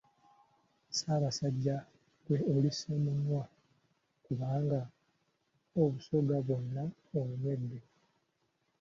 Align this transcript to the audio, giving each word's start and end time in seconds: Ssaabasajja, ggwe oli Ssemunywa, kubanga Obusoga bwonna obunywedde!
Ssaabasajja, 0.89 1.77
ggwe 1.87 2.37
oli 2.53 2.71
Ssemunywa, 2.73 3.43
kubanga 4.23 4.79
Obusoga 5.81 6.35
bwonna 6.45 6.83
obunywedde! 7.19 7.79